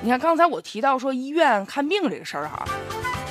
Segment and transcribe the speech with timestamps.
[0.00, 2.64] 你看刚才我提到说医院看病这个事儿哈，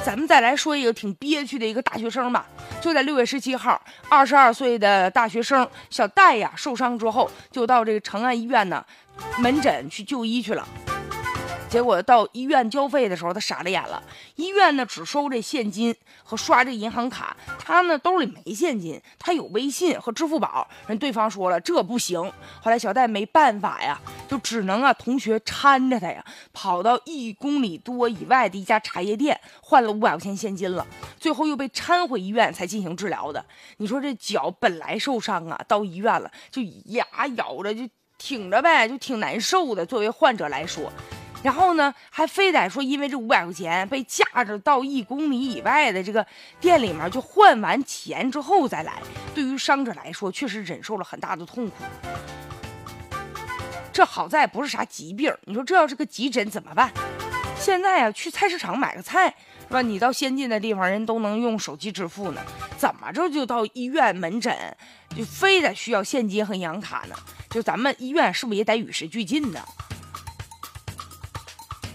[0.04, 2.46] 咱们再来说一个挺憋屈的一个大学生吧。
[2.82, 8.86] 就在六月十七号，二十二岁的大学生小戴呀受伤之后，就到这个长安医院呢
[9.40, 10.68] 门诊去就医去了。
[11.70, 14.02] 结果到医院交费的时候，他傻了眼了。
[14.36, 15.94] 医院呢只收这现金
[16.24, 20.66] 和刷这银行卡，他呢兜里没现金，他有微信和支付宝。
[20.88, 22.20] 人对方说了这不行。
[22.62, 26.24] 后来小戴没办法呀，就只能啊同学搀着他呀，
[26.54, 30.88] 跑到一公里多以外的一家茶叶店换了五百块钱现金了。
[31.20, 33.46] 最后又被搀回医院才进行治疗的。
[33.78, 37.88] 你说这脚本来受伤啊，到医院了就牙咬着就
[38.18, 39.86] 挺着呗，就挺难受的。
[39.86, 40.90] 作为患者来说。
[41.48, 46.28] 然后呢，还非得说因为这五百块钱被架着到一公里以外的这个
[46.60, 49.02] 店里面就换完钱之后再来，
[49.34, 51.86] 对于伤者来说确实忍受了很大的痛苦。
[53.94, 56.92] 这好在不是啥疾病，你说这要是个急诊怎么办？
[57.58, 59.34] 现在啊，去菜市场买个菜
[59.70, 59.82] 是吧？
[59.82, 62.42] 你到先进的地方人都能用手机支付呢，
[62.78, 64.54] 怎么着就到医院门诊
[65.16, 67.16] 就非得需要现金和银行卡呢？
[67.50, 69.62] 就咱们医院是不是也得与时俱进呢？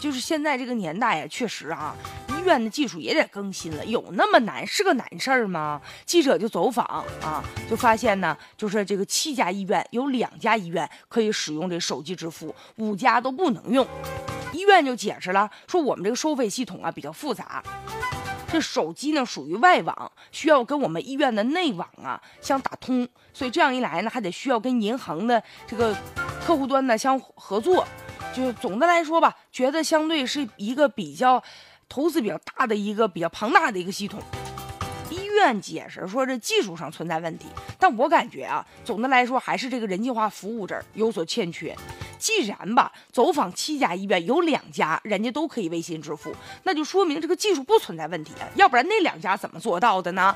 [0.03, 1.95] 就是现在这个年代呀，确实啊，
[2.31, 3.86] 医院的技术也得更新了。
[3.86, 5.81] 有那么难是个难事儿吗？
[6.05, 6.84] 记者就走访
[7.20, 13.86] 啊，就发现呢，就是这个七家医院有两家医院可以使用这手机支付，五家都不能用。
[14.53, 17.62] 医院就解释了，说我们这个收费系统啊比较复杂，
[18.50, 25.97] 这手机呢属于外网，需要跟我们医院的内网啊相打通，所以这样一来呢，还得需要跟银行的这个
[26.45, 27.86] 客户端呢相合作。
[28.34, 31.42] 就总的来说吧，觉得相对是一个比较
[31.88, 34.20] 投资比较大的一个比较庞大的一个系统。
[35.11, 37.47] 医院解释说这技术上存在问题，
[37.78, 41.77] 但我感觉啊，总的来说还是这个人性化服务这儿有所欠缺。
[42.19, 50.34] 既然吧，走访七家医院有两家人家都可以微信支付，那就说明这个技术不存在问题啊，要不然那两家怎么做到的呢？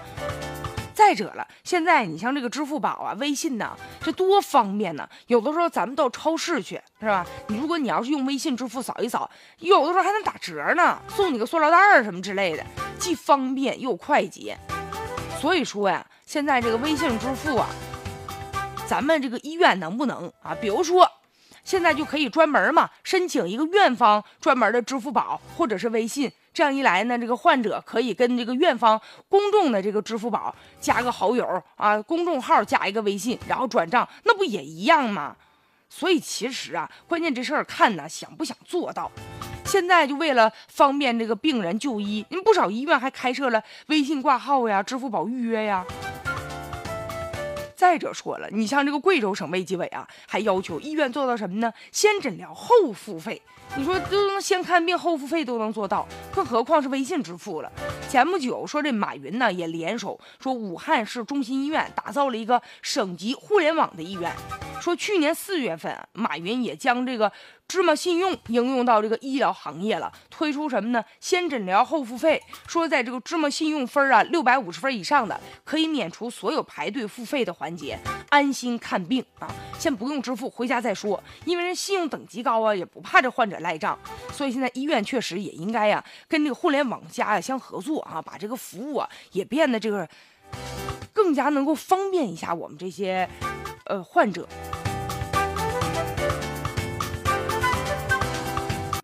[0.97, 5.07] 再者了，现在你像这个支付宝啊、微信呐，这多方便呢。
[5.27, 7.27] 有的时候咱们到超市去，是吧？
[7.49, 12.65] 你如果你要是用微信支付扫一扫，有的时候还能打折呢，送你个塑料袋儿什么之类的，
[12.99, 14.57] 既方便又快捷。
[15.39, 17.69] 所以说呀，现在这个微信支付啊，
[18.87, 20.57] 咱们这个医院能不能啊？
[20.59, 21.07] 比如说，
[21.63, 26.33] 现在就可以专门嘛，申请一个院方专门的支付宝或者是微信。
[26.57, 35.37] 这样一来呢，这个患者可以跟这个院方公众的这个支付宝加个好友啊，公众号加一个微信，然后转账，那不也一样吗？
[35.91, 39.13] 所以其实啊，关键这事儿看呢想不想做到。
[39.67, 45.85] 现在就为了方便这个病人就医，您不少医院还开设了微信挂号呀、支付宝预约呀。
[47.87, 51.73] 再者说了，你像这个贵州省卫计委啊，还要求医院做到什么呢？
[51.93, 53.41] 先诊疗后付费。
[53.77, 56.05] 你说都能先看病后付费都能做到，
[56.35, 57.71] 更何况是微信支付了。
[58.11, 64.33] 前不久说这马云呢也联手说武汉市中心医院打造了一个省级互联网的医院。
[64.87, 67.33] 说去年四月份，马云也将这个
[67.67, 71.05] 芝麻信用应用到这个医疗行业了，推出什么呢？
[71.19, 72.41] 先诊疗后付费。
[72.69, 77.99] 说在这个芝麻信用分啊六百五十分以上的，可以免除所有排队付费的环节，
[78.29, 79.51] 安心看病啊。
[79.77, 81.21] 先不用支付，回家再说。
[81.45, 83.99] 因为人信用等级高啊，也不怕这患者赖账。
[84.33, 90.09] 所以现在医院确实也应该呀，跟这个互联网加呀相合作啊，把这个服务啊也变得这个
[91.13, 93.29] 更加能够方便一下我们这些。
[93.89, 94.49] 呃，患者。